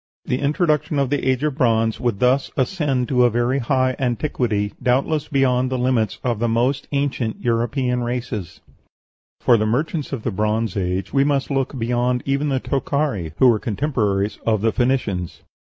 [0.25, 1.11] The introduction of
[1.55, 6.47] bronze would thus ascend to a very high antiquity, doubtless beyond the limits of the
[6.47, 8.61] most ancient European races."
[9.41, 13.47] For the merchants of the Bronze Age we must look beyond even the Tokhari, who
[13.47, 15.43] were contemporaries of the Phoenicians.